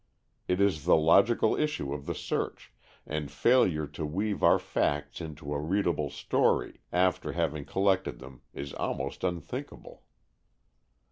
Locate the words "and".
3.05-3.29